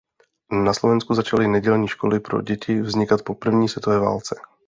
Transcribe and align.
Na 0.65 0.73
Slovensku 0.73 1.13
začaly 1.13 1.47
nedělní 1.47 1.87
školy 1.87 2.19
pro 2.19 2.41
děti 2.41 2.81
vznikat 2.81 3.21
po 3.23 3.35
první 3.35 3.69
světové 3.69 3.99
válce. 3.99 4.35